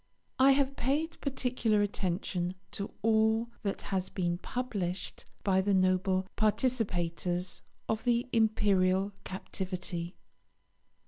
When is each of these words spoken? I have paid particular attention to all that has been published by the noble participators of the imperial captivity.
I 0.39 0.53
have 0.53 0.75
paid 0.75 1.21
particular 1.21 1.83
attention 1.83 2.55
to 2.71 2.89
all 3.03 3.51
that 3.61 3.83
has 3.83 4.09
been 4.09 4.39
published 4.39 5.25
by 5.43 5.61
the 5.61 5.75
noble 5.75 6.25
participators 6.35 7.61
of 7.87 8.03
the 8.03 8.27
imperial 8.33 9.11
captivity. 9.25 10.15